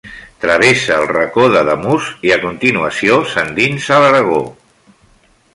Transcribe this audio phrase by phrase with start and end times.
[0.45, 4.45] Travessa el Racó d'Ademús i a continuació s'endinsa a l'Aragó.